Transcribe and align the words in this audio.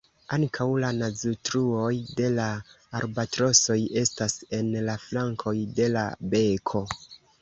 Ankaŭ 0.35 0.65
la 0.83 0.87
naztruoj 0.99 1.91
de 2.21 2.31
la 2.39 2.47
albatrosoj 3.01 3.77
estas 4.05 4.39
en 4.61 4.73
la 4.89 4.97
flankoj 5.05 5.55
de 5.81 5.91
la 5.99 6.07
beko. 6.35 6.83